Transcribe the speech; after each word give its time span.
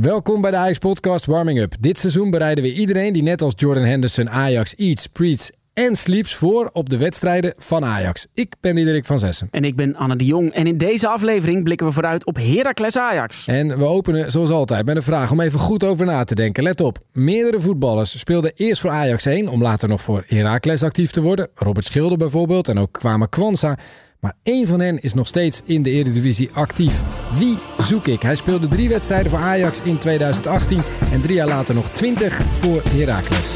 Welkom 0.00 0.40
bij 0.40 0.50
de 0.50 0.56
Ajax 0.56 0.78
Podcast 0.78 1.26
Warming 1.26 1.58
Up. 1.58 1.74
Dit 1.80 1.98
seizoen 1.98 2.30
bereiden 2.30 2.64
we 2.64 2.74
iedereen 2.74 3.12
die 3.12 3.22
net 3.22 3.42
als 3.42 3.52
Jordan 3.56 3.84
Henderson 3.84 4.30
Ajax 4.30 4.74
eats, 4.76 5.06
preats 5.06 5.50
en 5.72 5.96
sleeps 5.96 6.34
voor 6.34 6.70
op 6.72 6.88
de 6.88 6.96
wedstrijden 6.96 7.54
van 7.58 7.84
Ajax. 7.84 8.26
Ik 8.34 8.54
ben 8.60 8.74
Diederik 8.74 9.04
van 9.04 9.18
Zessen. 9.18 9.48
En 9.50 9.64
ik 9.64 9.76
ben 9.76 9.96
Anne 9.96 10.16
de 10.16 10.24
Jong. 10.24 10.52
En 10.52 10.66
in 10.66 10.78
deze 10.78 11.08
aflevering 11.08 11.64
blikken 11.64 11.86
we 11.86 11.92
vooruit 11.92 12.26
op 12.26 12.36
Heracles 12.36 12.96
Ajax. 12.96 13.46
En 13.46 13.78
we 13.78 13.84
openen 13.84 14.30
zoals 14.30 14.50
altijd 14.50 14.86
met 14.86 14.96
een 14.96 15.02
vraag 15.02 15.30
om 15.30 15.40
even 15.40 15.58
goed 15.58 15.84
over 15.84 16.06
na 16.06 16.24
te 16.24 16.34
denken. 16.34 16.62
Let 16.62 16.80
op, 16.80 16.98
meerdere 17.12 17.60
voetballers 17.60 18.18
speelden 18.18 18.52
eerst 18.54 18.80
voor 18.80 18.90
Ajax 18.90 19.26
1 19.26 19.48
om 19.48 19.62
later 19.62 19.88
nog 19.88 20.02
voor 20.02 20.24
Heracles 20.26 20.82
actief 20.82 21.10
te 21.10 21.20
worden. 21.20 21.48
Robert 21.54 21.86
Schilder 21.86 22.18
bijvoorbeeld 22.18 22.68
en 22.68 22.78
ook 22.78 22.92
Kwame 22.92 23.28
Kwanza. 23.28 23.78
Maar 24.20 24.34
één 24.42 24.66
van 24.66 24.80
hen 24.80 25.02
is 25.02 25.14
nog 25.14 25.26
steeds 25.26 25.62
in 25.64 25.82
de 25.82 25.90
Eredivisie 25.90 26.50
actief. 26.52 27.02
Wie 27.38 27.58
zoek 27.78 28.06
ik? 28.06 28.22
Hij 28.22 28.36
speelde 28.36 28.68
drie 28.68 28.88
wedstrijden 28.88 29.30
voor 29.30 29.40
Ajax 29.40 29.82
in 29.82 29.98
2018 29.98 30.82
en 31.12 31.20
drie 31.20 31.34
jaar 31.34 31.46
later 31.46 31.74
nog 31.74 31.90
20 31.90 32.42
voor 32.58 32.82
Heracles. 32.88 33.54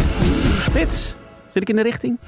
Spits, 0.59 1.17
zit 1.49 1.63
ik 1.63 1.69
in 1.69 1.77
de 1.77 1.83
richting? 1.83 2.19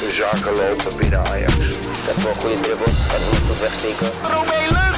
de 0.00 0.10
zaken 0.10 0.52
lopen 0.52 0.98
binnen 0.98 1.26
Ajax. 1.26 1.54
Ik 1.54 1.76
heb 2.06 2.16
wel 2.16 2.32
een 2.32 2.40
goede 2.40 2.60
dribbel. 2.60 2.86
Hem 2.86 3.46
goed 3.46 3.60
wegsteken. 3.60 4.89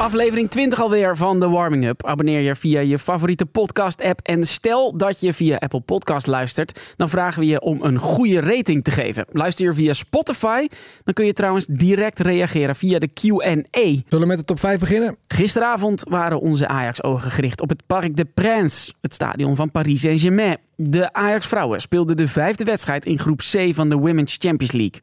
Aflevering 0.00 0.50
20 0.50 0.80
alweer 0.80 1.16
van 1.16 1.40
de 1.40 1.48
Warming 1.48 1.86
Up. 1.86 2.06
Abonneer 2.06 2.40
je 2.40 2.54
via 2.54 2.80
je 2.80 2.98
favoriete 2.98 3.46
podcast-app. 3.46 4.20
En 4.22 4.44
stel 4.44 4.96
dat 4.96 5.20
je 5.20 5.32
via 5.32 5.56
Apple 5.56 5.80
Podcast 5.80 6.26
luistert, 6.26 6.94
dan 6.96 7.08
vragen 7.08 7.40
we 7.40 7.46
je 7.46 7.60
om 7.60 7.82
een 7.82 7.98
goede 7.98 8.40
rating 8.40 8.84
te 8.84 8.90
geven. 8.90 9.26
Luister 9.32 9.64
je 9.64 9.74
via 9.74 9.92
Spotify, 9.92 10.66
dan 11.04 11.14
kun 11.14 11.24
je 11.24 11.32
trouwens 11.32 11.66
direct 11.66 12.18
reageren 12.18 12.74
via 12.74 12.98
de 12.98 13.08
Q&A. 13.08 13.80
Zullen 13.80 14.04
we 14.08 14.26
met 14.26 14.38
de 14.38 14.44
top 14.44 14.58
5 14.58 14.78
beginnen? 14.78 15.16
Gisteravond 15.28 16.04
waren 16.08 16.40
onze 16.40 16.68
Ajax-ogen 16.68 17.30
gericht 17.30 17.60
op 17.60 17.68
het 17.68 17.82
Parc 17.86 18.16
des 18.16 18.26
Princes, 18.34 18.94
het 19.00 19.14
stadion 19.14 19.56
van 19.56 19.70
Paris 19.70 20.00
Saint-Germain. 20.00 20.56
De 20.76 21.12
Ajax-vrouwen 21.12 21.80
speelden 21.80 22.16
de 22.16 22.28
vijfde 22.28 22.64
wedstrijd 22.64 23.06
in 23.06 23.18
groep 23.18 23.38
C 23.38 23.74
van 23.74 23.88
de 23.88 23.96
Women's 23.96 24.36
Champions 24.38 24.72
League. 24.72 25.00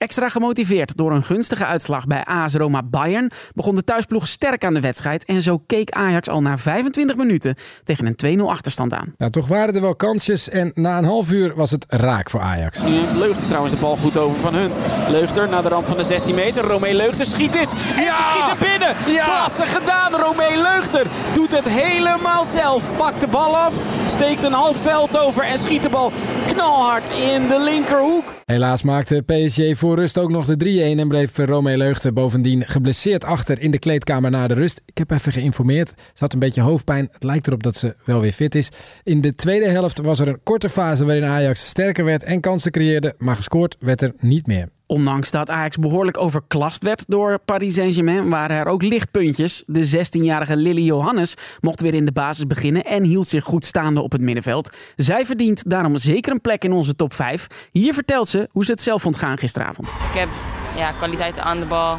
Extra 0.00 0.28
gemotiveerd 0.28 0.96
door 0.96 1.12
een 1.12 1.22
gunstige 1.22 1.64
uitslag 1.66 2.06
bij 2.06 2.24
AS 2.24 2.54
Roma 2.54 2.82
Bayern 2.82 3.30
begon 3.54 3.74
de 3.74 3.84
thuisploeg 3.84 4.26
sterk 4.28 4.64
aan 4.64 4.74
de 4.74 4.80
wedstrijd 4.80 5.24
en 5.24 5.42
zo 5.42 5.58
keek 5.66 5.90
Ajax 5.90 6.28
al 6.28 6.42
na 6.42 6.58
25 6.58 7.16
minuten 7.16 7.54
tegen 7.84 8.14
een 8.22 8.38
2-0 8.40 8.42
achterstand 8.42 8.92
aan. 8.94 9.14
Nou, 9.18 9.30
toch 9.32 9.46
waren 9.48 9.74
er 9.74 9.80
wel 9.80 9.96
kansjes 9.96 10.48
en 10.48 10.70
na 10.74 10.98
een 10.98 11.04
half 11.04 11.30
uur 11.30 11.54
was 11.54 11.70
het 11.70 11.84
raak 11.88 12.30
voor 12.30 12.40
Ajax. 12.40 12.78
Leugter 13.14 13.46
trouwens 13.46 13.72
de 13.74 13.78
bal 13.80 13.96
goed 13.96 14.18
over 14.18 14.40
van 14.40 14.54
Hunt. 14.54 14.78
Leugter 15.08 15.48
naar 15.48 15.62
de 15.62 15.68
rand 15.68 15.86
van 15.86 15.96
de 15.96 16.02
16 16.02 16.34
meter. 16.34 16.64
Romee 16.64 16.94
Leugter 16.94 17.26
schiet 17.26 17.54
is. 17.54 17.70
En 17.96 18.02
Ja! 18.02 18.16
ze 18.16 18.22
schieten 18.22 18.58
binnen. 18.70 18.96
Ja! 19.14 19.24
Klasse 19.24 19.66
gedaan. 19.66 20.12
Romee 20.12 20.56
Leugter 20.62 21.06
doet 21.32 21.56
het 21.56 21.68
helemaal 21.68 22.44
zelf. 22.44 22.96
Pakt 22.96 23.20
de 23.20 23.28
bal 23.28 23.56
af. 23.56 23.74
Steekt 24.06 24.42
een 24.42 24.52
half 24.52 24.76
veld 24.76 25.18
over. 25.18 25.42
En 25.42 25.58
schiet 25.58 25.82
de 25.82 25.88
bal 25.88 26.12
knalhard 26.46 27.10
in 27.10 27.48
de 27.48 27.60
linkerhoek. 27.64 28.34
Helaas 28.46 28.82
maakte 28.82 29.22
PSG 29.26 29.78
voor 29.78 29.89
rust 29.94 30.18
ook 30.18 30.30
nog 30.30 30.46
de 30.46 30.94
3-1 30.96 30.98
en 30.98 31.08
bleef 31.08 31.36
Romee 31.36 31.76
Leugte 31.76 32.12
bovendien 32.12 32.66
geblesseerd 32.66 33.24
achter 33.24 33.60
in 33.60 33.70
de 33.70 33.78
kleedkamer 33.78 34.30
na 34.30 34.46
de 34.46 34.54
rust. 34.54 34.82
Ik 34.86 34.98
heb 34.98 35.10
even 35.10 35.32
geïnformeerd. 35.32 35.88
Ze 35.88 35.94
had 36.18 36.32
een 36.32 36.38
beetje 36.38 36.60
hoofdpijn. 36.60 37.08
Het 37.12 37.22
lijkt 37.22 37.46
erop 37.46 37.62
dat 37.62 37.76
ze 37.76 37.96
wel 38.04 38.20
weer 38.20 38.32
fit 38.32 38.54
is. 38.54 38.70
In 39.02 39.20
de 39.20 39.34
tweede 39.34 39.68
helft 39.68 40.00
was 40.00 40.20
er 40.20 40.28
een 40.28 40.42
korte 40.42 40.68
fase 40.68 41.04
waarin 41.04 41.24
Ajax 41.24 41.68
sterker 41.68 42.04
werd 42.04 42.22
en 42.22 42.40
kansen 42.40 42.70
creëerde, 42.70 43.14
maar 43.18 43.36
gescoord 43.36 43.76
werd 43.80 44.02
er 44.02 44.12
niet 44.18 44.46
meer. 44.46 44.68
Ondanks 44.90 45.30
dat 45.30 45.50
Ajax 45.50 45.76
behoorlijk 45.76 46.18
overklast 46.18 46.82
werd 46.82 47.04
door 47.06 47.38
Paris 47.44 47.74
Saint-Germain, 47.74 48.28
waren 48.28 48.56
er 48.56 48.66
ook 48.66 48.82
lichtpuntjes. 48.82 49.62
De 49.66 49.90
16-jarige 49.96 50.56
Lily 50.56 50.82
Johannes 50.82 51.34
mocht 51.60 51.80
weer 51.80 51.94
in 51.94 52.04
de 52.04 52.12
basis 52.12 52.46
beginnen 52.46 52.84
en 52.84 53.02
hield 53.02 53.26
zich 53.26 53.44
goed 53.44 53.64
staande 53.64 54.00
op 54.00 54.12
het 54.12 54.20
middenveld. 54.20 54.70
Zij 54.96 55.26
verdient 55.26 55.70
daarom 55.70 55.98
zeker 55.98 56.32
een 56.32 56.40
plek 56.40 56.64
in 56.64 56.72
onze 56.72 56.96
top 56.96 57.14
5. 57.14 57.68
Hier 57.72 57.94
vertelt 57.94 58.28
ze 58.28 58.48
hoe 58.52 58.64
ze 58.64 58.70
het 58.70 58.80
zelf 58.80 59.02
vond 59.02 59.16
gaan 59.16 59.38
gisteravond. 59.38 59.88
Ik 59.88 60.18
heb 60.18 60.28
ja, 60.76 60.92
kwaliteiten 60.92 61.44
aan 61.44 61.60
de 61.60 61.66
bal, 61.66 61.98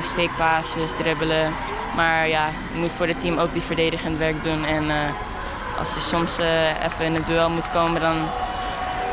steekpases, 0.00 0.92
dribbelen. 0.96 1.52
Maar 1.96 2.28
ja, 2.28 2.48
je 2.72 2.78
moet 2.80 2.92
voor 2.92 3.06
het 3.06 3.20
team 3.20 3.38
ook 3.38 3.52
die 3.52 3.62
verdedigend 3.62 4.18
werk 4.18 4.42
doen. 4.42 4.64
En 4.64 4.90
eh, 4.90 4.96
als 5.78 5.94
je 5.94 6.00
soms 6.00 6.38
eh, 6.38 6.84
even 6.84 7.04
in 7.04 7.14
het 7.14 7.26
duel 7.26 7.50
moet 7.50 7.70
komen, 7.70 8.00
dan 8.00 8.28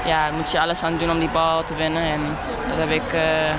ja, 0.06 0.32
moet 0.32 0.52
je 0.52 0.60
alles 0.60 0.84
aan 0.84 0.98
doen 0.98 1.12
om 1.12 1.20
die 1.20 1.30
bal 1.30 1.64
te 1.64 1.76
winnen. 1.76 2.04
En 2.04 2.22
dat 2.70 2.78
heb 2.78 2.90
ik 2.90 3.14
eh, 3.14 3.56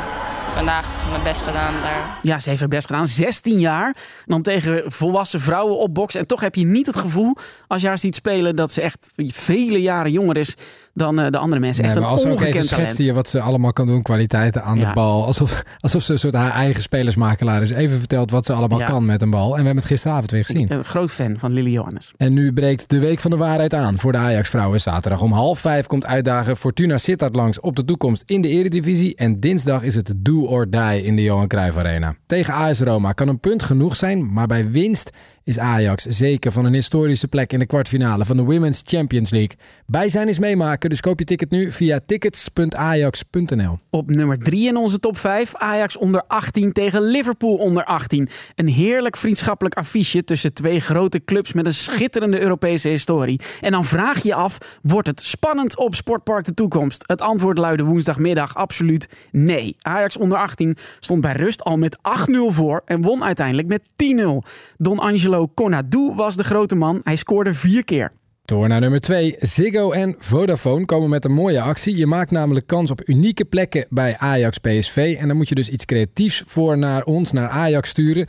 vandaag 0.55 0.87
mijn 1.11 1.23
best 1.23 1.43
gedaan 1.43 1.75
daar. 1.83 2.19
Ja, 2.23 2.39
ze 2.39 2.49
heeft 2.49 2.61
haar 2.61 2.69
best 2.69 2.87
gedaan. 2.87 3.07
16 3.07 3.59
jaar. 3.61 3.97
Dan 4.25 4.43
tegen 4.43 4.93
volwassen 4.93 5.41
vrouwen 5.41 5.79
opboksen. 5.79 6.21
En 6.21 6.27
toch 6.27 6.41
heb 6.41 6.55
je 6.55 6.65
niet 6.65 6.87
het 6.87 6.97
gevoel, 6.97 7.37
als 7.67 7.83
je 7.83 7.89
haar 7.89 7.99
ziet 7.99 8.15
spelen, 8.15 8.57
dat 8.57 8.73
ze 8.73 8.81
echt 8.81 9.11
vele 9.17 9.83
jaren 9.83 10.13
jonger 10.13 10.37
is 10.37 10.57
dan 10.97 11.21
eh, 11.21 11.31
de 11.31 11.39
andere 11.39 11.61
mensen. 11.61 11.85
Echt 11.85 11.93
Nee, 11.93 12.03
maar 12.03 12.13
een 12.13 12.17
als 12.19 12.27
ze 12.27 12.29
ook 12.33 12.35
even 12.41 12.47
ongekend 12.47 12.69
schetste 12.69 13.05
je 13.05 13.13
wat 13.13 13.29
ze 13.29 13.41
allemaal 13.41 13.73
kan 13.73 13.87
doen, 13.87 14.03
kwaliteiten 14.03 14.63
aan 14.63 14.79
de 14.79 14.91
bal. 14.95 15.25
Alsof, 15.27 15.63
alsof 15.81 16.03
ze 16.03 16.13
een 16.13 16.19
soort 16.19 16.35
haar 16.35 16.51
eigen 16.51 16.83
spelersmakelaar 16.83 17.63
is. 17.63 17.71
Even 17.71 17.99
vertelt 17.99 18.31
wat 18.31 18.47
ze 18.47 18.53
allemaal 18.53 18.79
Ja. 18.79 18.85
kan 18.85 19.05
met 19.05 19.23
een 19.23 19.31
bal. 19.31 19.45
En 19.47 19.51
we 19.51 19.57
hebben 19.57 19.77
het 19.77 19.85
gisteravond 19.85 20.31
weer 20.31 20.45
gezien. 20.45 20.73
Een 20.73 20.85
groot 20.85 21.13
fan 21.13 21.39
van 21.39 21.53
Lily 21.53 21.71
Johannes. 21.71 22.13
En 22.17 22.33
nu 22.33 22.53
breekt 22.53 22.89
de 22.91 22.99
week 22.99 23.21
van 23.21 23.31
de 23.31 23.37
waarheid 23.37 23.75
aan 23.75 23.99
voor 23.99 24.13
de 24.13 24.19
Ajax-vrouwen. 24.19 24.81
Zaterdag 24.81 25.21
om 25.23 25.33
half 25.33 25.59
vijf 25.59 25.87
komt 25.87 26.07
uitdagen 26.07 26.57
Fortuna 26.57 26.99
Sittard 26.99 27.37
langs 27.37 27.61
op 27.61 27.77
de 27.77 27.85
toekomst 27.85 28.23
in 28.27 28.41
de 28.41 28.49
Eredivisie. 28.49 29.15
En 29.17 29.41
dinsdag 29.41 29.83
is 29.83 29.95
het 29.95 30.13
do 30.17 30.45
or 30.47 30.71
die 30.71 31.05
in 31.05 31.17
de 31.17 31.23
Johan 31.23 31.47
Cruijff 31.47 31.77
Arena. 31.77 32.15
Tegen 32.27 32.55
AS 32.55 32.81
Roma 32.81 33.13
kan 33.13 33.29
een 33.29 33.41
punt 33.41 33.63
genoeg 33.63 33.97
zijn, 33.97 34.33
maar 34.33 34.47
bij 34.47 34.71
winst 34.71 35.11
is 35.47 35.59
Ajax 35.59 36.05
zeker 36.05 36.53
van 36.53 36.65
een 36.65 36.73
historische 36.73 37.29
plek 37.29 37.53
in 37.53 37.59
de 37.59 37.67
kwartfinale 37.67 38.25
van 38.25 38.37
de 38.37 38.43
Women's 38.43 38.83
Champions 38.85 39.31
League. 39.31 39.57
Bij 39.87 40.09
zijn 40.09 40.29
is 40.29 40.39
meemaken, 40.39 40.91
dus 40.91 41.01
koop 41.01 41.19
je 41.19 41.25
ticket 41.25 41.51
nu 41.51 41.73
via 41.73 42.01
tickets.ajax.nl. 42.07 43.79
Op 43.91 44.11
nummer 44.11 44.39
3 44.39 44.69
in 44.69 44.77
onze 44.77 44.99
top 44.99 45.19
5, 45.19 45.55
Ajax 45.55 45.97
onder 45.97 46.23
18 46.27 46.73
tegen 46.73 47.03
Liverpool 47.03 47.55
onder 47.55 47.85
18. 47.85 48.29
Een 48.55 48.69
heerlijk 48.69 49.17
vriendschappelijk 49.17 49.75
affiche 49.75 50.25
tussen 50.25 50.53
twee 50.53 50.81
grote 50.81 51.25
clubs 51.25 51.53
met 51.53 51.67
een 51.67 51.75
schitterende 51.75 52.41
Europese 52.41 52.89
historie. 52.89 53.41
En 53.61 53.71
dan 53.71 53.85
vraag 53.85 54.23
je 54.23 54.35
af, 54.35 54.79
wordt 54.83 55.07
het 55.07 55.21
spannend 55.21 55.77
op 55.77 55.95
Sportpark 55.95 56.45
de 56.45 56.55
Toekomst? 56.55 57.05
Het 57.07 57.21
antwoord 57.21 57.59
luidde 57.59 57.85
woensdagmiddag 57.85 58.55
absoluut 58.55 59.09
nee. 59.33 59.77
Ajax 59.81 60.17
onder 60.17 60.39
18 60.39 60.77
stond 61.01 61.21
bij 61.21 61.33
rust 61.33 61.65
al 61.65 61.77
met 61.77 61.97
8-0 61.97 62.01
voor 62.49 62.83
en 62.85 63.03
won 63.03 63.25
uiteindelijk 63.25 63.69
met 63.69 63.83
10-0. 63.83 64.49
Don 64.77 64.99
Angelo 64.99 65.35
Conadou 65.45 66.15
was 66.15 66.37
de 66.37 66.45
grote 66.45 66.75
man, 66.75 67.01
hij 67.03 67.17
scoorde 67.17 67.55
vier 67.55 67.85
keer. 67.85 68.13
Door 68.47 68.69
naar 68.69 68.81
nummer 68.81 69.01
2. 69.01 69.37
Ziggo 69.39 69.91
en 69.91 70.15
Vodafone 70.19 70.85
komen 70.85 71.09
met 71.09 71.25
een 71.25 71.33
mooie 71.33 71.61
actie. 71.61 71.97
Je 71.97 72.07
maakt 72.07 72.31
namelijk 72.31 72.67
kans 72.67 72.91
op 72.91 73.09
unieke 73.09 73.45
plekken 73.45 73.87
bij 73.89 74.17
Ajax 74.19 74.59
PSV. 74.59 75.17
En 75.19 75.29
dan 75.29 75.37
moet 75.37 75.49
je 75.49 75.55
dus 75.55 75.69
iets 75.69 75.85
creatiefs 75.85 76.43
voor 76.47 76.79
naar 76.79 77.05
ons, 77.05 77.33
naar 77.33 77.49
Ajax 77.49 77.89
sturen. 77.89 78.27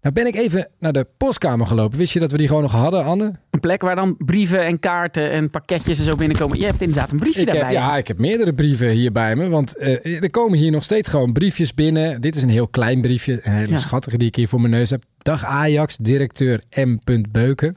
Nou 0.00 0.14
ben 0.14 0.26
ik 0.26 0.34
even 0.34 0.68
naar 0.78 0.92
de 0.92 1.06
postkamer 1.16 1.66
gelopen. 1.66 1.98
Wist 1.98 2.12
je 2.12 2.18
dat 2.20 2.30
we 2.30 2.36
die 2.38 2.46
gewoon 2.46 2.62
nog 2.62 2.72
hadden, 2.72 3.04
Anne? 3.04 3.32
Een 3.50 3.60
plek 3.60 3.82
waar 3.82 3.96
dan 3.96 4.16
brieven 4.18 4.64
en 4.64 4.80
kaarten 4.80 5.30
en 5.30 5.50
pakketjes 5.50 5.98
en 5.98 6.04
zo 6.04 6.16
binnenkomen. 6.16 6.58
Je 6.58 6.64
hebt 6.64 6.80
inderdaad 6.80 7.12
een 7.12 7.18
briefje 7.18 7.40
Ik 7.40 7.46
heb, 7.46 7.56
daarbij. 7.56 7.72
ja, 7.72 7.96
ik 7.96 8.08
heb 8.08 8.18
meerdere 8.18 8.54
brieven 8.54 8.90
hier 8.90 9.12
bij 9.12 9.36
me. 9.36 9.48
Want 9.48 9.76
eh, 9.76 10.22
er 10.22 10.30
komen 10.30 10.58
hier 10.58 10.70
nog 10.70 10.82
steeds 10.82 11.08
gewoon 11.08 11.32
briefjes 11.32 11.74
binnen. 11.74 12.20
Dit 12.20 12.36
is 12.36 12.42
een 12.42 12.48
heel 12.48 12.68
klein 12.68 13.00
briefje. 13.00 13.40
Een 13.42 13.52
hele 13.52 13.68
Ja. 13.72 13.76
schattige 13.76 14.18
die 14.18 14.28
ik 14.28 14.36
hier 14.36 14.48
voor 14.48 14.60
mijn 14.60 14.72
neus 14.72 14.90
heb. 14.90 15.02
Dag 15.18 15.44
Ajax, 15.44 15.96
directeur 15.96 16.62
M. 16.74 16.96
Beuken. 17.30 17.76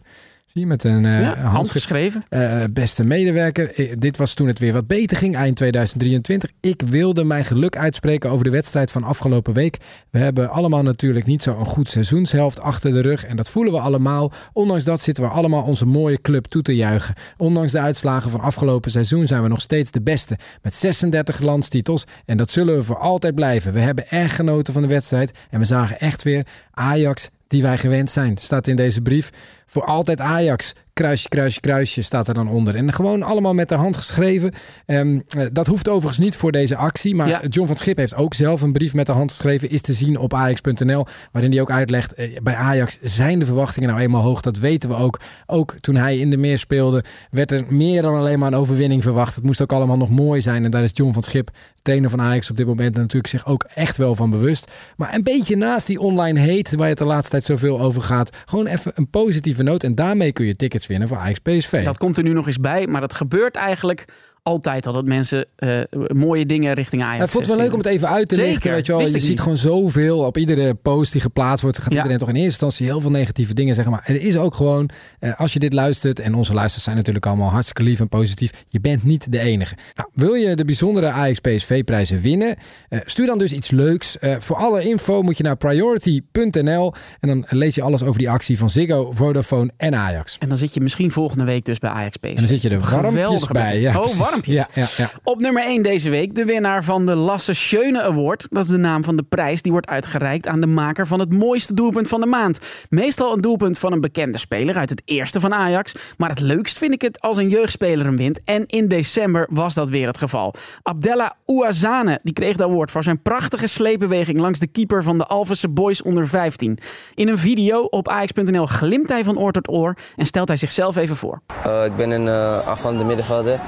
Zie 0.53 0.61
je, 0.61 0.67
met 0.67 0.83
een 0.83 1.01
Ja, 1.03 1.19
handschrift. 1.23 1.51
handgeschreven. 1.51 2.23
Eh, 2.29 2.63
beste 2.73 3.03
medewerker, 3.05 3.73
eh, 3.73 3.93
dit 3.97 4.17
was 4.17 4.33
toen 4.33 4.47
het 4.47 4.59
weer 4.59 4.73
wat 4.73 4.87
beter 4.87 5.17
ging, 5.17 5.35
eind 5.35 5.55
2023. 5.55 6.51
Ik 6.59 6.81
wilde 6.81 7.23
mijn 7.23 7.45
geluk 7.45 7.77
uitspreken 7.77 8.29
over 8.29 8.43
de 8.43 8.49
wedstrijd 8.49 8.91
van 8.91 9.03
afgelopen 9.03 9.53
week. 9.53 9.77
We 10.09 10.19
hebben 10.19 10.49
allemaal 10.49 10.83
natuurlijk 10.83 11.25
niet 11.25 11.41
zo'n 11.43 11.65
goed 11.65 11.89
seizoenshelft 11.89 12.59
achter 12.61 12.91
de 12.91 13.01
rug. 13.01 13.25
En 13.25 13.35
dat 13.35 13.49
voelen 13.49 13.73
we 13.73 13.79
allemaal. 13.79 14.31
Ondanks 14.53 14.83
dat 14.83 15.01
zitten 15.01 15.23
we 15.23 15.29
allemaal 15.29 15.63
onze 15.63 15.85
mooie 15.85 16.21
club 16.21 16.45
toe 16.45 16.61
te 16.61 16.75
juichen. 16.75 17.15
Ondanks 17.37 17.71
de 17.71 17.79
uitslagen 17.79 18.31
van 18.31 18.39
afgelopen 18.41 18.91
seizoen 18.91 19.27
zijn 19.27 19.41
we 19.41 19.47
nog 19.47 19.61
steeds 19.61 19.91
de 19.91 20.01
beste. 20.01 20.37
Met 20.61 20.75
36 20.75 21.39
landstitels. 21.39 22.03
En 22.25 22.37
dat 22.37 22.49
zullen 22.49 22.75
we 22.75 22.83
voor 22.83 22.97
altijd 22.97 23.35
blijven. 23.35 23.73
We 23.73 23.79
hebben 23.79 24.09
erg 24.09 24.35
genoten 24.35 24.73
van 24.73 24.81
de 24.81 24.87
wedstrijd. 24.87 25.31
En 25.49 25.59
we 25.59 25.65
zagen 25.65 25.99
echt 25.99 26.23
weer 26.23 26.45
Ajax 26.71 27.29
die 27.47 27.61
wij 27.61 27.77
gewend 27.77 28.09
zijn. 28.09 28.37
Staat 28.37 28.67
in 28.67 28.75
deze 28.75 29.01
brief. 29.01 29.29
Voor 29.71 29.85
altijd 29.85 30.19
Ajax. 30.19 30.73
Kruisje, 30.93 31.29
kruisje, 31.29 31.59
kruisje 31.59 32.01
staat 32.01 32.27
er 32.27 32.33
dan 32.33 32.49
onder. 32.49 32.75
En 32.75 32.93
gewoon 32.93 33.23
allemaal 33.23 33.53
met 33.53 33.69
de 33.69 33.75
hand 33.75 33.97
geschreven. 33.97 34.51
Ehm, 34.85 35.19
eh, 35.29 35.45
dat 35.51 35.67
hoeft 35.67 35.89
overigens 35.89 36.17
niet 36.19 36.35
voor 36.35 36.51
deze 36.51 36.75
actie. 36.75 37.15
Maar 37.15 37.27
Ja. 37.27 37.41
John 37.47 37.67
van 37.67 37.75
Schip 37.77 37.97
heeft 37.97 38.15
ook 38.15 38.33
zelf 38.33 38.61
een 38.61 38.71
brief 38.71 38.93
met 38.93 39.05
de 39.05 39.11
hand 39.11 39.29
geschreven. 39.31 39.69
Is 39.69 39.81
te 39.81 39.93
zien 39.93 40.17
op 40.17 40.33
ajax.nl. 40.33 41.05
Waarin 41.31 41.51
hij 41.51 41.61
ook 41.61 41.71
uitlegt. 41.71 42.13
eh, 42.13 42.37
bij 42.43 42.55
Ajax 42.55 42.97
zijn 43.01 43.39
de 43.39 43.45
verwachtingen 43.45 43.89
nou 43.89 44.01
eenmaal 44.01 44.21
hoog. 44.21 44.41
Dat 44.41 44.57
weten 44.57 44.89
we 44.89 44.95
ook. 44.95 45.19
Ook 45.45 45.75
toen 45.79 45.95
hij 45.95 46.17
in 46.17 46.29
de 46.29 46.37
meer 46.37 46.57
speelde. 46.57 47.03
Werd 47.29 47.51
er 47.51 47.63
meer 47.69 48.01
dan 48.01 48.15
alleen 48.15 48.39
maar 48.39 48.47
een 48.51 48.59
overwinning 48.59 49.03
verwacht. 49.03 49.35
Het 49.35 49.43
moest 49.43 49.61
ook 49.61 49.71
allemaal 49.71 49.97
nog 49.97 50.09
mooi 50.09 50.41
zijn. 50.41 50.65
En 50.65 50.71
daar 50.71 50.83
is 50.83 50.91
John 50.93 51.13
van 51.13 51.23
Schip, 51.23 51.49
trainer 51.81 52.09
van 52.09 52.21
Ajax 52.21 52.49
op 52.49 52.57
dit 52.57 52.65
moment. 52.67 52.95
natuurlijk 52.95 53.27
zich 53.27 53.45
ook 53.45 53.65
echt 53.75 53.97
wel 53.97 54.15
van 54.15 54.29
bewust. 54.29 54.71
Maar 54.95 55.13
een 55.13 55.23
beetje 55.23 55.55
naast 55.55 55.87
die 55.87 55.99
online 55.99 56.39
hate. 56.39 56.77
Waar 56.77 56.89
het 56.89 56.97
de 56.97 57.05
laatste 57.05 57.29
tijd 57.31 57.43
zoveel 57.43 57.79
over 57.81 58.01
gaat. 58.01 58.37
Gewoon 58.45 58.67
even 58.67 58.91
een 58.95 59.09
positieve 59.09 59.60
En 59.67 59.95
daarmee 59.95 60.31
kun 60.31 60.45
je 60.45 60.55
tickets 60.55 60.87
winnen 60.87 61.07
voor 61.07 61.17
Ajax 61.17 61.39
PSV. 61.39 61.83
Dat 61.83 61.97
komt 61.97 62.17
er 62.17 62.23
nu 62.23 62.33
nog 62.33 62.47
eens 62.47 62.59
bij, 62.59 62.87
maar 62.87 63.01
dat 63.01 63.13
gebeurt 63.13 63.55
eigenlijk 63.55 64.05
altijd 64.43 64.87
al. 64.87 64.93
Dat 64.93 65.05
mensen 65.05 65.45
eh, 65.55 65.79
mooie 66.07 66.45
dingen 66.45 66.73
richting 66.73 67.01
Ajax 67.01 67.17
Ja, 67.17 67.23
ik 67.23 67.29
vond 67.29 67.45
het 67.45 67.55
wel 67.55 67.63
leuk 67.63 67.73
om 67.73 67.79
het 67.79 67.87
even 67.87 68.07
uit 68.07 68.27
te 68.27 68.35
Zeker, 68.35 68.51
lichten. 68.51 68.71
Weet 68.71 68.85
je 68.85 68.91
wel. 68.91 69.01
je 69.01 69.19
ziet 69.19 69.29
niet. 69.29 69.39
gewoon 69.39 69.57
zoveel 69.57 70.19
op 70.19 70.37
iedere 70.37 70.73
post 70.73 71.11
die 71.11 71.21
geplaatst 71.21 71.61
wordt. 71.61 71.77
Gaat 71.77 71.89
Ja. 71.91 71.95
iedereen 71.95 72.17
toch 72.17 72.27
in 72.29 72.33
eerste 72.35 72.49
instantie 72.49 72.85
heel 72.85 73.01
veel 73.01 73.09
negatieve 73.09 73.53
dingen 73.53 73.75
zeggen. 73.75 73.93
Maar 73.93 74.03
er 74.05 74.21
is 74.21 74.37
ook 74.37 74.55
gewoon, 74.55 74.89
eh, 75.19 75.39
als 75.39 75.53
je 75.53 75.59
dit 75.59 75.73
luistert. 75.73 76.19
En 76.19 76.33
onze 76.35 76.53
luisteraars 76.53 76.83
zijn 76.83 76.95
natuurlijk 76.95 77.25
allemaal 77.25 77.49
hartstikke 77.49 77.83
lief 77.83 77.99
en 77.99 78.09
positief. 78.09 78.51
Je 78.67 78.79
bent 78.79 79.03
niet 79.03 79.31
de 79.31 79.39
enige. 79.39 79.75
Nou, 79.95 80.09
wil 80.13 80.33
je 80.33 80.55
de 80.55 80.65
bijzondere 80.65 81.07
Ajax 81.09 81.39
PSV 81.39 81.83
prijzen 81.83 82.19
winnen? 82.19 82.55
Eh, 82.89 82.99
stuur 83.05 83.25
dan 83.25 83.37
dus 83.37 83.53
iets 83.53 83.71
leuks. 83.71 84.17
Voor 84.39 84.55
alle 84.55 84.83
info 84.83 85.21
moet 85.21 85.37
je 85.37 85.43
naar 85.43 85.55
priority.nl. 85.57 86.93
En 87.19 87.27
dan 87.27 87.45
lees 87.49 87.75
je 87.75 87.81
alles 87.81 88.03
over 88.03 88.17
die 88.19 88.29
actie 88.29 88.57
van 88.57 88.69
Ziggo, 88.69 89.11
Vodafone 89.11 89.71
en 89.77 89.95
Ajax. 89.95 90.37
En 90.39 90.49
dan 90.49 90.57
zit 90.57 90.73
je 90.73 90.81
misschien 90.81 91.11
volgende 91.11 91.43
week 91.43 91.65
dus 91.65 91.79
bij 91.79 91.89
Ajax 91.89 92.17
PSV. 92.17 92.29
En 92.29 92.35
dan 92.35 92.47
zit 92.47 92.61
je 92.61 92.69
er 92.69 92.79
warmpjes 92.79 93.09
Geweldig 93.11 93.51
bij. 93.51 93.79
Ja, 93.79 93.97
oh. 93.99 94.30
Warmpjes. 94.31 94.55
Ja, 94.55 94.67
ja, 94.73 94.87
ja. 94.97 95.09
Op 95.23 95.39
nummer 95.39 95.63
1 95.63 95.83
deze 95.83 96.09
week 96.09 96.35
de 96.35 96.45
winnaar 96.45 96.83
van 96.83 97.05
de 97.05 97.15
Lasse 97.15 97.53
Schöne 97.53 98.01
Award. 98.01 98.47
Dat 98.49 98.63
is 98.63 98.69
de 98.69 98.77
naam 98.77 99.03
van 99.03 99.15
de 99.15 99.23
prijs 99.23 99.61
die 99.61 99.71
wordt 99.71 99.87
uitgereikt 99.87 100.47
aan 100.47 100.61
de 100.61 100.67
maker 100.67 101.07
van 101.07 101.19
het 101.19 101.33
mooiste 101.33 101.73
doelpunt 101.73 102.07
van 102.07 102.19
de 102.19 102.25
maand. 102.25 102.59
Meestal 102.89 103.33
een 103.33 103.41
doelpunt 103.41 103.77
van 103.77 103.91
een 103.91 104.01
bekende 104.01 104.37
speler 104.37 104.77
uit 104.77 104.89
het 104.89 105.01
eerste 105.05 105.39
van 105.39 105.53
Ajax. 105.53 105.95
Maar 106.17 106.29
het 106.29 106.39
leukst 106.39 106.77
vind 106.77 106.93
ik 106.93 107.01
het 107.01 107.21
als 107.21 107.37
een 107.37 107.49
jeugdspeler 107.49 108.05
hem 108.05 108.17
wint. 108.17 108.39
En 108.43 108.65
in 108.65 108.87
december 108.87 109.47
was 109.51 109.73
dat 109.73 109.89
weer 109.89 110.07
het 110.07 110.17
geval. 110.17 110.53
Abdella 110.81 111.35
Ouazane 111.45 112.19
die 112.23 112.33
kreeg 112.33 112.55
de 112.55 112.63
award 112.63 112.91
voor 112.91 113.03
zijn 113.03 113.21
prachtige 113.21 113.67
sleepbeweging 113.67 114.39
langs 114.39 114.59
de 114.59 114.67
keeper 114.67 115.03
van 115.03 115.17
de 115.17 115.25
Alphense 115.25 115.69
Boys 115.69 116.01
onder 116.01 116.27
15. 116.27 116.77
In 117.15 117.27
een 117.27 117.37
video 117.37 117.81
op 117.81 118.07
ajax.nl 118.07 118.65
glimt 118.65 119.09
hij 119.09 119.23
van 119.23 119.37
oor 119.37 119.51
tot 119.51 119.69
oor 119.69 119.95
en 120.15 120.25
stelt 120.25 120.47
hij 120.47 120.57
zichzelf 120.57 120.95
even 120.95 121.15
voor. 121.15 121.41
Eh, 121.63 121.85
ik 121.85 121.95
ben 121.95 122.11
een 122.11 122.25
uh, 122.25 122.59
afvallende 122.59 123.03
middenvelder. 123.03 123.59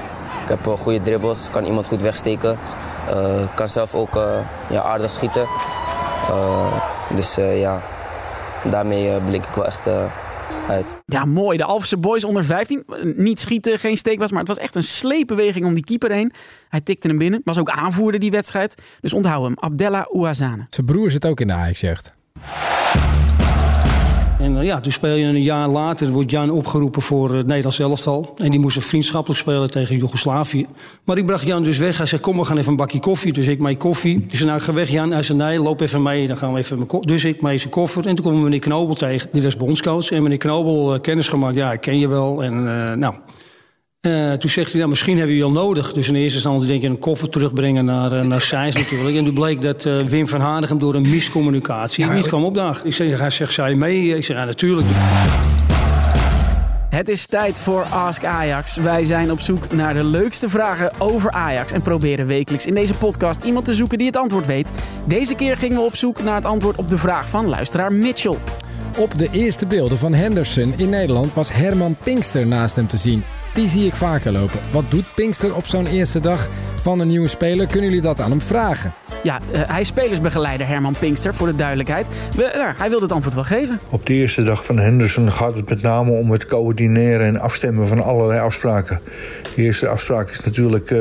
Ik 0.44 0.50
heb 0.50 0.66
uh, 0.66 0.72
goede 0.72 1.00
dribbles, 1.00 1.48
kan 1.50 1.64
iemand 1.64 1.86
goed 1.86 2.00
wegsteken. 2.00 2.58
Uh, 3.10 3.54
kan 3.54 3.68
zelf 3.68 3.94
ook 3.94 4.16
uh, 4.16 4.38
ja, 4.70 4.82
aardig 4.82 5.10
schieten. 5.10 5.46
Uh, 6.30 6.82
dus 7.14 7.34
ja, 7.34 7.82
daarmee 8.70 9.20
blink 9.20 9.44
ik 9.44 9.54
wel 9.54 9.66
echt 9.66 9.88
uit. 10.68 10.98
Ja, 11.06 11.24
mooi. 11.24 11.56
De 11.58 11.64
Alphense 11.64 11.96
Boys 11.96 12.24
onder 12.24 12.44
15. 12.44 12.84
Niet 13.16 13.40
schieten, 13.40 13.78
geen 13.78 13.96
steekwas, 13.96 14.30
maar 14.30 14.38
het 14.38 14.48
was 14.48 14.58
echt 14.58 14.76
een 14.76 14.82
sleepbeweging 14.82 15.64
om 15.64 15.74
die 15.74 15.84
keeper 15.84 16.10
heen. 16.10 16.32
Hij 16.68 16.80
tikte 16.80 17.08
hem 17.08 17.18
binnen. 17.18 17.40
Was 17.44 17.58
ook 17.58 17.70
aanvoerder 17.70 18.20
die 18.20 18.30
wedstrijd. 18.30 18.82
Dus 19.00 19.12
onthoud 19.12 19.44
hem. 19.44 19.54
Abdella 19.58 20.06
Ouazane. 20.12 20.62
Zijn 20.70 20.86
broer 20.86 21.10
zit 21.10 21.26
ook 21.26 21.40
in 21.40 21.46
de 21.46 21.52
Ajax-jeugd. 21.52 22.12
En 24.44 24.56
uh, 24.56 24.64
ja, 24.64 24.80
toen 24.80 24.92
speel 24.92 25.14
je 25.14 25.24
een 25.24 25.42
jaar 25.42 25.68
later, 25.68 26.10
wordt 26.10 26.30
Jan 26.30 26.50
opgeroepen 26.50 27.02
voor 27.02 27.34
het 27.34 27.46
Nederlands 27.46 27.78
elftal. 27.78 28.34
En 28.36 28.50
die 28.50 28.60
moest 28.60 28.86
vriendschappelijk 28.86 29.40
spelen 29.40 29.70
tegen 29.70 29.96
Joegoslavië. 29.96 30.66
Maar 31.04 31.18
ik 31.18 31.26
bracht 31.26 31.46
Jan 31.46 31.62
dus 31.62 31.78
weg. 31.78 31.96
Hij 31.96 32.06
zei, 32.06 32.20
kom, 32.20 32.38
we 32.38 32.44
gaan 32.44 32.56
even 32.56 32.70
een 32.70 32.76
bakje 32.76 33.00
koffie. 33.00 33.32
Dus 33.32 33.46
ik 33.46 33.60
mee 33.60 33.76
koffie. 33.76 34.24
Ik 34.28 34.36
zei, 34.36 34.48
nou, 34.48 34.60
ga 34.60 34.72
weg 34.72 34.88
Jan. 34.88 35.12
Hij 35.12 35.22
zei, 35.22 35.38
nee, 35.38 35.60
loop 35.60 35.80
even 35.80 36.02
mee. 36.02 36.26
Dan 36.26 36.36
gaan 36.36 36.52
we 36.52 36.58
even 36.58 36.76
mijn 36.76 37.02
Dus 37.02 37.24
ik 37.24 37.42
mee 37.42 37.58
zijn 37.58 37.70
koffer. 37.70 38.06
En 38.06 38.14
toen 38.14 38.24
kwam 38.24 38.42
meneer 38.42 38.58
Knobel 38.58 38.94
tegen. 38.94 39.28
Die 39.32 39.42
was 39.42 39.56
bondscoach. 39.56 40.10
En 40.10 40.22
meneer 40.22 40.38
Knobel 40.38 40.94
uh, 40.94 41.00
kennis 41.00 41.28
gemaakt. 41.28 41.56
Ja, 41.56 41.72
ik 41.72 41.80
ken 41.80 41.98
je 41.98 42.08
wel. 42.08 42.42
En 42.42 42.64
nou... 42.98 43.14
Uh, 44.06 44.32
toen 44.32 44.50
zegt 44.50 44.68
hij, 44.68 44.76
nou, 44.76 44.88
misschien 44.90 45.16
hebben 45.16 45.34
we 45.34 45.38
je 45.40 45.46
al 45.46 45.50
nodig. 45.50 45.92
Dus 45.92 46.08
in 46.08 46.14
eerste 46.14 46.34
instantie 46.34 46.68
denk 46.68 46.82
ik 46.82 46.90
een 46.90 46.98
koffer 46.98 47.28
terugbrengen 47.28 47.84
naar, 47.84 48.12
uh, 48.12 48.20
naar 48.20 48.40
Seins 48.40 48.76
natuurlijk. 48.76 49.16
En 49.16 49.24
toen 49.24 49.34
bleek 49.34 49.62
dat 49.62 49.84
uh, 49.84 50.00
Wim 50.00 50.28
van 50.28 50.40
Hanegem 50.40 50.78
door 50.78 50.94
een 50.94 51.10
miscommunicatie 51.10 52.06
ja, 52.06 52.12
niet 52.12 52.26
kwam 52.26 52.44
opdagen. 52.44 52.86
Ik 52.86 52.94
zeg, 52.94 53.18
hij 53.18 53.30
zegt, 53.30 53.52
zij 53.52 53.74
mee? 53.74 54.16
Ik 54.16 54.24
zeg, 54.24 54.36
ja, 54.36 54.44
natuurlijk. 54.44 54.86
Het 56.88 57.08
is 57.08 57.26
tijd 57.26 57.60
voor 57.60 57.82
Ask 57.82 58.24
Ajax. 58.24 58.76
Wij 58.76 59.04
zijn 59.04 59.30
op 59.30 59.40
zoek 59.40 59.72
naar 59.72 59.94
de 59.94 60.04
leukste 60.04 60.48
vragen 60.48 60.90
over 60.98 61.30
Ajax. 61.30 61.72
En 61.72 61.82
proberen 61.82 62.26
wekelijks 62.26 62.66
in 62.66 62.74
deze 62.74 62.94
podcast 62.94 63.42
iemand 63.42 63.64
te 63.64 63.74
zoeken 63.74 63.98
die 63.98 64.06
het 64.06 64.16
antwoord 64.16 64.46
weet. 64.46 64.70
Deze 65.06 65.34
keer 65.34 65.56
gingen 65.56 65.76
we 65.76 65.82
op 65.82 65.96
zoek 65.96 66.22
naar 66.22 66.34
het 66.34 66.44
antwoord 66.44 66.76
op 66.76 66.88
de 66.88 66.98
vraag 66.98 67.28
van 67.28 67.48
luisteraar 67.48 67.92
Mitchell. 67.92 68.38
Op 68.98 69.18
de 69.18 69.28
eerste 69.32 69.66
beelden 69.66 69.98
van 69.98 70.14
Henderson 70.14 70.74
in 70.76 70.88
Nederland 70.88 71.34
was 71.34 71.52
Herman 71.52 71.96
Pinkster 72.02 72.46
naast 72.46 72.76
hem 72.76 72.86
te 72.86 72.96
zien. 72.96 73.22
Die 73.54 73.68
zie 73.68 73.86
ik 73.86 73.94
vaker 73.94 74.32
lopen. 74.32 74.58
Wat 74.72 74.84
doet 74.88 75.04
Pinkster 75.14 75.54
op 75.54 75.66
zo'n 75.66 75.86
eerste 75.86 76.20
dag 76.20 76.48
van 76.80 77.00
een 77.00 77.08
nieuwe 77.08 77.28
speler? 77.28 77.66
Kunnen 77.66 77.84
jullie 77.84 78.02
dat 78.02 78.20
aan 78.20 78.30
hem 78.30 78.40
vragen? 78.40 78.92
Ja, 79.22 79.40
uh, 79.52 79.60
hij 79.66 79.80
is 79.80 79.86
spelersbegeleider 79.86 80.66
Herman 80.66 80.94
Pinkster, 80.98 81.34
voor 81.34 81.46
de 81.46 81.56
duidelijkheid. 81.56 82.06
We, 82.36 82.52
uh, 82.56 82.78
hij 82.78 82.88
wil 82.88 83.00
het 83.00 83.12
antwoord 83.12 83.34
wel 83.34 83.44
geven. 83.44 83.80
Op 83.90 84.06
de 84.06 84.14
eerste 84.14 84.42
dag 84.42 84.64
van 84.64 84.78
Henderson 84.78 85.32
gaat 85.32 85.56
het 85.56 85.68
met 85.68 85.82
name 85.82 86.10
om 86.10 86.30
het 86.30 86.46
coördineren 86.46 87.26
en 87.26 87.40
afstemmen 87.40 87.88
van 87.88 88.02
allerlei 88.02 88.40
afspraken. 88.40 89.00
De 89.54 89.62
eerste 89.62 89.88
afspraak 89.88 90.30
is 90.30 90.40
natuurlijk 90.40 90.90
uh, 90.90 90.98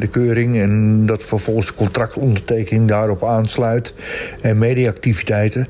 de 0.00 0.08
keuring 0.10 0.56
en 0.56 1.06
dat 1.06 1.24
vervolgens 1.24 1.66
de 1.66 1.74
contractondertekening 1.74 2.88
daarop 2.88 3.24
aansluit. 3.24 3.94
En 4.40 4.58
mediaactiviteiten. 4.58 5.68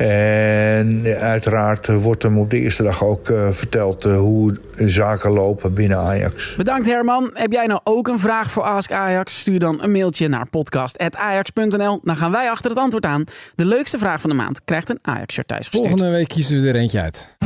En 0.00 1.02
uiteraard 1.18 1.86
wordt 1.86 2.22
hem 2.22 2.38
op 2.38 2.50
de 2.50 2.58
eerste 2.58 2.82
dag 2.82 3.04
ook 3.04 3.28
uh, 3.28 3.50
verteld 3.50 4.06
uh, 4.06 4.18
hoe 4.18 4.56
zaken 4.74 5.30
lopen 5.30 5.74
binnen 5.74 5.98
Ajax. 5.98 6.54
Bedankt 6.56 6.86
Herman. 6.86 7.30
Heb 7.34 7.52
jij 7.52 7.66
nou 7.66 7.80
ook 7.84 8.08
een 8.08 8.18
vraag 8.18 8.50
voor 8.50 8.62
Ask 8.62 8.92
Ajax? 8.92 9.40
Stuur 9.40 9.58
dan 9.58 9.82
een 9.82 9.92
mailtje 9.92 10.28
naar 10.28 10.48
podcast.ajax.nl. 10.50 12.00
Dan 12.02 12.16
gaan 12.16 12.30
wij 12.30 12.50
achter 12.50 12.70
het 12.70 12.78
antwoord 12.78 13.04
aan. 13.04 13.24
De 13.54 13.64
leukste 13.64 13.98
vraag 13.98 14.20
van 14.20 14.30
de 14.30 14.36
maand 14.36 14.64
krijgt 14.64 14.90
een 14.90 14.98
Ajax-shirt 15.02 15.48
thuisgestuurd. 15.48 15.86
Volgende 15.86 16.16
week 16.16 16.28
kiezen 16.28 16.62
we 16.62 16.68
er 16.68 16.76
eentje 16.76 17.00
uit. 17.00 17.36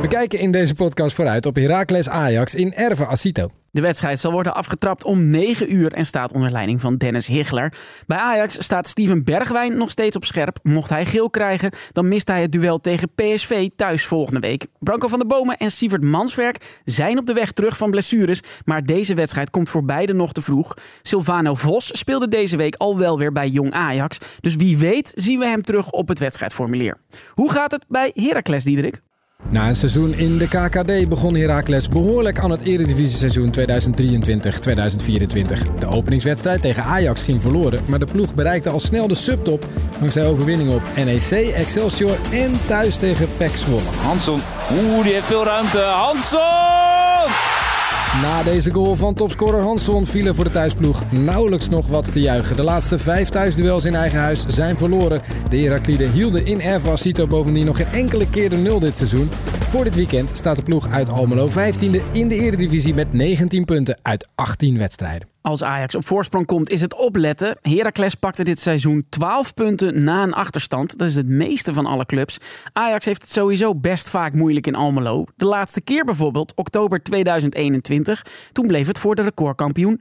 We 0.00 0.08
kijken 0.08 0.38
in 0.38 0.52
deze 0.52 0.74
podcast 0.74 1.14
vooruit 1.14 1.46
op 1.46 1.54
Heracles 1.54 2.08
Ajax 2.08 2.54
in 2.54 2.74
Erve 2.74 3.06
Asito. 3.06 3.48
De 3.70 3.80
wedstrijd 3.80 4.20
zal 4.20 4.32
worden 4.32 4.54
afgetrapt 4.54 5.04
om 5.04 5.28
9 5.28 5.74
uur 5.74 5.92
en 5.92 6.06
staat 6.06 6.32
onder 6.32 6.50
leiding 6.50 6.80
van 6.80 6.96
Dennis 6.96 7.26
Higler. 7.26 7.72
Bij 8.06 8.18
Ajax 8.18 8.62
staat 8.64 8.86
Steven 8.86 9.24
Bergwijn 9.24 9.76
nog 9.76 9.90
steeds 9.90 10.16
op 10.16 10.24
scherp. 10.24 10.58
Mocht 10.62 10.88
hij 10.88 11.06
geel 11.06 11.30
krijgen, 11.30 11.70
dan 11.92 12.08
mist 12.08 12.28
hij 12.28 12.42
het 12.42 12.52
duel 12.52 12.80
tegen 12.80 13.08
PSV 13.14 13.68
thuis 13.76 14.04
volgende 14.04 14.40
week. 14.40 14.66
Branko 14.78 15.08
van 15.08 15.18
der 15.18 15.28
Bomen 15.28 15.56
en 15.56 15.70
Sievert 15.70 16.04
Manswerk 16.04 16.80
zijn 16.84 17.18
op 17.18 17.26
de 17.26 17.32
weg 17.32 17.52
terug 17.52 17.76
van 17.76 17.90
blessures, 17.90 18.40
maar 18.64 18.82
deze 18.82 19.14
wedstrijd 19.14 19.50
komt 19.50 19.70
voor 19.70 19.84
beide 19.84 20.12
nog 20.12 20.32
te 20.32 20.42
vroeg. 20.42 20.74
Silvano 21.02 21.54
Vos 21.54 21.98
speelde 21.98 22.28
deze 22.28 22.56
week 22.56 22.74
al 22.74 22.98
wel 22.98 23.18
weer 23.18 23.32
bij 23.32 23.48
Jong 23.48 23.72
Ajax, 23.72 24.18
dus 24.40 24.56
wie 24.56 24.76
weet 24.76 25.12
zien 25.14 25.38
we 25.38 25.46
hem 25.46 25.62
terug 25.62 25.90
op 25.90 26.08
het 26.08 26.18
wedstrijdformulier. 26.18 26.96
Hoe 27.34 27.52
gaat 27.52 27.70
het 27.70 27.84
bij 27.88 28.10
Heracles, 28.14 28.64
Diederik? 28.64 29.02
Na 29.50 29.68
een 29.68 29.76
seizoen 29.76 30.14
in 30.14 30.38
de 30.38 30.48
KKD 30.48 31.08
begon 31.08 31.36
Heracles 31.36 31.88
behoorlijk 31.88 32.38
aan 32.38 32.50
het 32.50 32.60
Eredivisie-seizoen 32.60 33.54
2023-2024. 33.58 33.60
De 35.78 35.88
openingswedstrijd 35.88 36.62
tegen 36.62 36.84
Ajax 36.84 37.22
ging 37.22 37.42
verloren, 37.42 37.80
maar 37.86 37.98
de 37.98 38.06
ploeg 38.12 38.34
bereikte 38.34 38.70
al 38.70 38.80
snel 38.80 39.08
de 39.08 39.14
subtop 39.14 39.66
dankzij 39.98 40.26
overwinningen 40.26 40.74
op 40.74 40.82
NEC, 40.96 41.52
Excelsior 41.54 42.16
en 42.32 42.52
thuis 42.66 42.96
tegen 42.96 43.28
PEC 43.36 43.56
Zwolle. 43.56 43.82
Hansson, 44.02 44.40
oeh, 44.72 45.02
die 45.02 45.12
heeft 45.12 45.26
veel 45.26 45.44
ruimte. 45.44 45.78
Hansson! 45.78 46.97
Na 48.22 48.42
deze 48.42 48.72
goal 48.72 48.96
van 48.96 49.14
topscorer 49.14 49.60
Hansson 49.60 50.06
vielen 50.06 50.34
voor 50.34 50.44
de 50.44 50.50
thuisploeg 50.50 51.02
nauwelijks 51.10 51.68
nog 51.68 51.86
wat 51.86 52.12
te 52.12 52.20
juichen. 52.20 52.56
De 52.56 52.62
laatste 52.62 52.98
vijf 52.98 53.28
thuisduels 53.28 53.84
in 53.84 53.94
eigen 53.94 54.18
huis 54.18 54.46
zijn 54.46 54.76
verloren. 54.76 55.20
De 55.48 55.58
Herakliden 55.58 56.10
hielden 56.10 56.46
in 56.46 56.60
Erva 56.60 56.96
Cito 56.96 57.26
bovendien 57.26 57.64
nog 57.64 57.76
geen 57.76 57.92
enkele 57.92 58.30
keer 58.30 58.50
de 58.50 58.56
nul 58.56 58.80
dit 58.80 58.96
seizoen. 58.96 59.28
Voor 59.70 59.84
dit 59.84 59.94
weekend 59.94 60.30
staat 60.34 60.56
de 60.56 60.62
ploeg 60.62 60.88
uit 60.88 61.08
Almelo 61.08 61.48
15e 61.48 62.12
in 62.12 62.28
de 62.28 62.34
Eredivisie 62.34 62.94
met 62.94 63.12
19 63.12 63.64
punten 63.64 63.98
uit 64.02 64.28
18 64.34 64.78
wedstrijden. 64.78 65.37
Als 65.42 65.62
Ajax 65.62 65.94
op 65.94 66.06
voorsprong 66.06 66.46
komt, 66.46 66.70
is 66.70 66.80
het 66.80 66.94
opletten. 66.94 67.56
Heracles 67.62 68.14
pakte 68.14 68.44
dit 68.44 68.58
seizoen 68.60 69.06
12 69.08 69.54
punten 69.54 70.04
na 70.04 70.22
een 70.22 70.32
achterstand. 70.32 70.98
Dat 70.98 71.08
is 71.08 71.14
het 71.14 71.28
meeste 71.28 71.74
van 71.74 71.86
alle 71.86 72.06
clubs. 72.06 72.38
Ajax 72.72 73.04
heeft 73.04 73.22
het 73.22 73.30
sowieso 73.30 73.74
best 73.74 74.10
vaak 74.10 74.32
moeilijk 74.32 74.66
in 74.66 74.74
Almelo. 74.74 75.24
De 75.36 75.44
laatste 75.44 75.80
keer 75.80 76.04
bijvoorbeeld, 76.04 76.52
oktober 76.54 77.02
2021. 77.02 78.26
Toen 78.52 78.66
bleef 78.66 78.86
het 78.86 78.98
voor 78.98 79.14
de 79.14 79.22
recordkampioen 79.22 80.00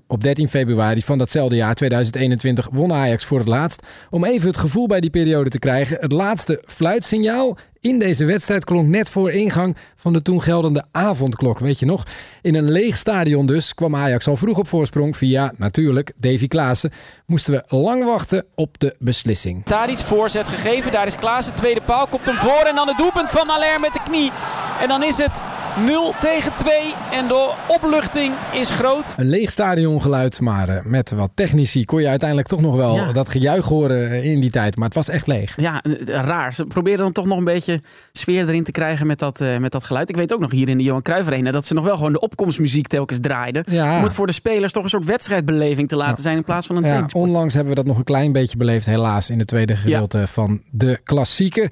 0-0. 0.00 0.06
Op 0.06 0.22
13 0.22 0.48
februari 0.48 1.00
van 1.00 1.18
datzelfde 1.18 1.56
jaar 1.56 1.74
2021 1.74 2.68
won 2.72 2.92
Ajax 2.92 3.24
voor 3.24 3.38
het 3.38 3.48
laatst. 3.48 3.82
Om 4.10 4.24
even 4.24 4.48
het 4.48 4.56
gevoel 4.56 4.86
bij 4.86 5.00
die 5.00 5.10
periode 5.10 5.50
te 5.50 5.58
krijgen. 5.58 5.96
Het 6.00 6.12
laatste 6.12 6.62
fluitsignaal 6.66 7.58
in 7.80 7.98
deze 7.98 8.24
wedstrijd 8.24 8.64
klonk 8.64 8.88
net 8.88 9.08
voor 9.08 9.30
ingang 9.30 9.76
van 9.96 10.12
de 10.12 10.22
toen 10.22 10.42
geldende 10.42 10.84
avondklok, 10.92 11.58
weet 11.58 11.78
je 11.78 11.86
nog? 11.86 12.06
In 12.42 12.54
een 12.54 12.70
leeg 12.70 12.96
stadion 12.96 13.46
dus 13.46 13.74
kwam 13.74 13.96
Ajax 13.96 14.26
al 14.26 14.36
vroeg 14.36 14.58
op 14.58 14.68
voorsprong 14.68 15.16
via, 15.16 15.52
natuurlijk, 15.56 16.12
Davy 16.16 16.48
Klaassen. 16.48 16.92
Moesten 17.26 17.52
we 17.52 17.76
lang 17.76 18.04
wachten 18.04 18.44
op 18.54 18.78
de 18.78 18.96
beslissing. 18.98 19.64
Daar 19.64 19.90
iets 19.90 20.04
voorzet 20.04 20.48
gegeven, 20.48 20.92
daar 20.92 21.06
is 21.06 21.16
Klaassen, 21.16 21.54
tweede 21.54 21.80
paal, 21.80 22.06
komt 22.06 22.26
hem 22.26 22.36
voor 22.36 22.64
en 22.68 22.74
dan 22.74 22.88
het 22.88 22.98
doelpunt 22.98 23.30
van 23.30 23.48
Aller 23.48 23.80
met 23.80 23.92
de 23.92 24.00
knie. 24.04 24.32
En 24.80 24.88
dan 24.88 25.02
is 25.02 25.18
het 25.18 25.42
0 25.86 26.14
tegen 26.20 26.52
2 26.56 26.72
en 27.12 27.26
de 27.26 27.52
opluchting 27.66 28.32
is 28.52 28.70
groot. 28.70 29.14
Een 29.16 29.28
leeg 29.28 29.50
stadiongeluid, 29.50 30.40
maar 30.40 30.68
eh, 30.68 30.84
met 30.84 31.10
wat 31.10 31.30
technici 31.34 31.84
kon 31.84 32.00
je 32.00 32.08
uiteindelijk 32.08 32.48
toch 32.48 32.60
nog 32.60 32.76
wel 32.76 32.94
Ja. 32.94 33.12
dat 33.12 33.28
gejuich 33.28 33.64
horen 33.64 34.10
eh, 34.10 34.24
in 34.24 34.40
die 34.40 34.50
tijd. 34.50 34.76
Maar 34.76 34.84
het 34.84 34.94
was 34.94 35.08
echt 35.08 35.26
leeg. 35.26 35.52
Ja, 35.56 35.82
eh, 35.82 35.92
raar. 36.06 36.54
Ze 36.54 36.64
proberen 36.66 36.98
dan 36.98 37.12
toch 37.12 37.26
nog 37.26 37.38
een 37.38 37.44
beetje 37.44 37.80
sfeer 38.12 38.48
erin 38.48 38.64
te 38.64 38.72
krijgen 38.72 39.06
met 39.06 39.18
dat, 39.18 39.40
eh, 39.40 39.56
met 39.56 39.72
dat 39.72 39.84
geluid. 39.84 40.08
Ik 40.08 40.16
weet 40.16 40.32
ook 40.34 40.40
nog 40.40 40.50
hier 40.50 40.68
in 40.68 40.76
de 40.76 40.82
Johan 40.82 41.02
Cruijff 41.02 41.26
Arena 41.26 41.50
dat 41.50 41.66
ze 41.66 41.74
nog 41.74 41.84
wel 41.84 41.96
gewoon 41.96 42.12
de 42.12 42.20
opkomstmuziek 42.20 42.86
telkens 42.86 43.18
draaiden. 43.20 43.64
Ja. 43.70 43.96
Om 43.96 44.02
het 44.04 44.12
voor 44.12 44.26
de 44.26 44.32
spelers 44.32 44.72
toch 44.72 44.82
een 44.82 44.88
soort 44.88 45.04
wedstrijdbeleving 45.04 45.88
te 45.88 45.96
laten 45.96 46.22
zijn 46.22 46.36
in 46.36 46.44
plaats 46.44 46.66
van 46.66 46.76
een 46.76 46.86
Ja, 46.86 47.06
onlangs 47.12 47.54
hebben 47.54 47.70
we 47.72 47.78
dat 47.78 47.86
nog 47.88 47.98
een 47.98 48.04
klein 48.04 48.32
beetje 48.32 48.56
beleefd, 48.56 48.86
helaas, 48.86 49.30
in 49.30 49.38
het 49.38 49.48
tweede 49.48 49.76
gedeelte 49.76 50.26
van 50.26 50.60
de 50.70 51.00
klassieker. 51.04 51.70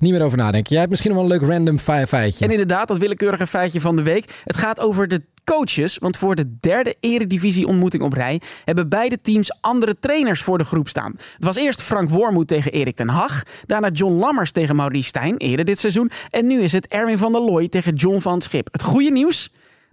Niet 0.00 0.12
meer 0.12 0.22
over 0.22 0.38
nadenken. 0.38 0.70
Jij 0.70 0.78
hebt 0.78 0.90
misschien 0.90 1.12
wel 1.12 1.22
een 1.22 1.28
leuk 1.28 1.42
random 1.42 1.78
fe- 1.78 2.06
feitje. 2.06 2.44
En 2.44 2.50
inderdaad, 2.50 2.88
dat 2.88 2.98
willekeurige 2.98 3.46
feitje 3.46 3.80
van 3.80 3.96
de 3.96 4.02
week. 4.02 4.42
Het 4.44 4.56
gaat 4.56 4.80
over 4.80 5.08
de 5.08 5.22
coaches. 5.44 5.98
Want 5.98 6.16
voor 6.16 6.34
de 6.34 6.56
derde 6.60 6.96
eredivisie-ontmoeting 7.00 8.02
op 8.02 8.12
rij... 8.12 8.40
hebben 8.64 8.88
beide 8.88 9.20
teams 9.20 9.52
andere 9.60 9.98
trainers 10.00 10.42
voor 10.42 10.58
de 10.58 10.64
groep 10.64 10.88
staan. 10.88 11.12
Het 11.34 11.44
was 11.44 11.56
eerst 11.56 11.82
Frank 11.82 12.10
Wormoed 12.10 12.48
tegen 12.48 12.72
Erik 12.72 12.96
ten 12.96 13.08
Hag. 13.08 13.42
Daarna 13.66 13.88
John 13.88 14.18
Lammers 14.18 14.50
tegen 14.52 14.76
Maurice 14.76 15.08
Stijn, 15.08 15.36
eerder 15.36 15.64
dit 15.64 15.78
seizoen. 15.78 16.10
En 16.30 16.46
nu 16.46 16.60
is 16.62 16.72
het 16.72 16.86
Erwin 16.88 17.18
van 17.18 17.32
der 17.32 17.40
Looy 17.40 17.68
tegen 17.68 17.94
John 17.94 18.18
van 18.20 18.42
Schip. 18.42 18.68
Het 18.72 18.82
goede 18.82 19.10
nieuws... 19.10 19.50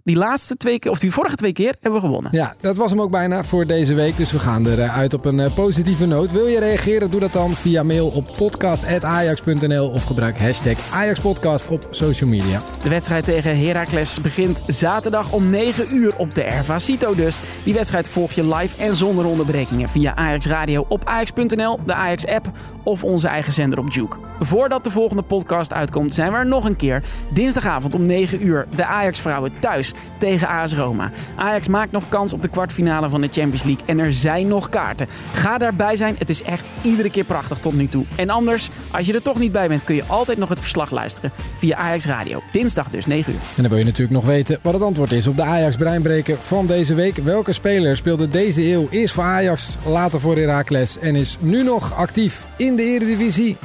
Die 0.08 0.16
laatste 0.16 0.56
twee 0.56 0.78
keer, 0.78 0.90
of 0.90 0.98
die 0.98 1.12
vorige 1.12 1.36
twee 1.36 1.52
keer, 1.52 1.74
hebben 1.80 2.00
we 2.00 2.06
gewonnen. 2.06 2.30
Ja, 2.32 2.54
dat 2.60 2.76
was 2.76 2.90
hem 2.90 3.00
ook 3.00 3.10
bijna 3.10 3.44
voor 3.44 3.66
deze 3.66 3.94
week. 3.94 4.16
Dus 4.16 4.32
we 4.32 4.38
gaan 4.38 4.66
eruit 4.66 5.14
op 5.14 5.24
een 5.24 5.40
eh, 5.40 5.54
positieve 5.54 6.06
noot. 6.06 6.32
Wil 6.32 6.46
je 6.46 6.58
reageren? 6.58 7.10
Doe 7.10 7.20
dat 7.20 7.32
dan 7.32 7.52
via 7.52 7.82
mail 7.82 8.08
op 8.08 8.32
podcast.ajax.nl 8.36 9.90
of 9.90 10.04
gebruik 10.04 10.38
hashtag 10.38 10.92
AjaxPodcast 10.92 11.68
op 11.68 11.88
social 11.90 12.30
media. 12.30 12.60
De 12.82 12.88
wedstrijd 12.88 13.24
tegen 13.24 13.58
Heracles 13.58 14.20
begint 14.20 14.62
zaterdag 14.66 15.32
om 15.32 15.50
9 15.50 15.94
uur 15.94 16.16
op 16.16 16.34
de 16.34 16.42
Erva 16.42 16.78
Cito 16.78 17.14
dus. 17.14 17.40
Die 17.64 17.74
wedstrijd 17.74 18.08
volg 18.08 18.32
je 18.32 18.54
live 18.54 18.82
en 18.82 18.96
zonder 18.96 19.26
onderbrekingen 19.26 19.88
via 19.88 20.14
Ajax 20.14 20.46
Radio 20.46 20.84
op 20.88 21.04
ajax.nl, 21.04 21.78
de 21.86 21.94
Ajax-app 21.94 22.50
of 22.82 23.04
onze 23.04 23.28
eigen 23.28 23.52
zender 23.52 23.78
op 23.78 23.92
Juke. 23.92 24.16
Voordat 24.38 24.84
de 24.84 24.90
volgende 24.90 25.22
podcast 25.22 25.72
uitkomt 25.72 26.14
zijn 26.14 26.32
we 26.32 26.38
er 26.38 26.46
nog 26.46 26.64
een 26.64 26.76
keer. 26.76 27.02
Dinsdagavond 27.32 27.94
om 27.94 28.06
9 28.06 28.46
uur 28.46 28.66
de 28.76 28.84
Ajax-vrouwen 28.84 29.52
thuis 29.60 29.92
tegen 30.18 30.48
AS 30.48 30.74
Roma. 30.74 31.10
Ajax 31.36 31.68
maakt 31.68 31.92
nog 31.92 32.08
kans 32.08 32.32
op 32.32 32.42
de 32.42 32.48
kwartfinale 32.48 33.08
van 33.08 33.20
de 33.20 33.28
Champions 33.32 33.62
League 33.62 33.84
en 33.86 33.98
er 33.98 34.12
zijn 34.12 34.48
nog 34.48 34.68
kaarten. 34.68 35.08
Ga 35.34 35.58
daarbij 35.58 35.96
zijn, 35.96 36.16
het 36.18 36.30
is 36.30 36.42
echt 36.42 36.66
iedere 36.82 37.10
keer 37.10 37.24
prachtig 37.24 37.58
tot 37.58 37.74
nu 37.74 37.88
toe. 37.88 38.04
En 38.14 38.30
anders, 38.30 38.70
als 38.90 39.06
je 39.06 39.12
er 39.12 39.22
toch 39.22 39.38
niet 39.38 39.52
bij 39.52 39.68
bent, 39.68 39.84
kun 39.84 39.94
je 39.94 40.04
altijd 40.06 40.38
nog 40.38 40.48
het 40.48 40.60
verslag 40.60 40.90
luisteren 40.90 41.32
via 41.56 41.76
Ajax 41.76 42.06
Radio. 42.06 42.42
Dinsdag 42.52 42.90
dus 42.90 43.06
9 43.06 43.32
uur. 43.32 43.38
En 43.56 43.62
dan 43.62 43.68
wil 43.68 43.78
je 43.78 43.84
natuurlijk 43.84 44.12
nog 44.12 44.24
weten 44.24 44.58
wat 44.62 44.72
het 44.72 44.82
antwoord 44.82 45.12
is 45.12 45.26
op 45.26 45.36
de 45.36 45.42
Ajax 45.42 45.76
Breinbreker 45.76 46.36
van 46.38 46.66
deze 46.66 46.94
week. 46.94 47.16
Welke 47.16 47.52
speler 47.52 47.96
speelde 47.96 48.28
deze 48.28 48.72
eeuw 48.72 48.88
eerst 48.90 49.14
voor 49.14 49.24
Ajax, 49.24 49.76
later 49.84 50.20
voor 50.20 50.36
Heracles 50.36 50.98
en 50.98 51.16
is 51.16 51.36
nu 51.40 51.62
nog 51.62 51.94
actief 51.94 52.46
in 52.56 52.76
de 52.76 52.82
Eredivisie? 52.82 53.56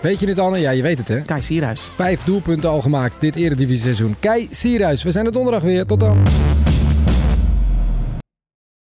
Weet 0.00 0.20
je 0.20 0.26
dit, 0.26 0.38
Anne? 0.38 0.58
Ja, 0.58 0.70
je 0.70 0.82
weet 0.82 0.98
het 0.98 1.08
hè. 1.08 1.20
Kai 1.20 1.42
Sierhuis. 1.42 1.90
Vijf 1.96 2.22
doelpunten 2.22 2.70
al 2.70 2.80
gemaakt 2.80 3.20
dit 3.20 3.36
Eredivisie 3.36 3.82
seizoen. 3.82 4.16
Kei 4.20 4.48
Sierhuis, 4.50 5.02
we 5.02 5.10
zijn 5.10 5.26
er 5.26 5.32
donderdag 5.32 5.62
weer. 5.62 5.86
Tot 5.86 6.00
dan. 6.00 6.22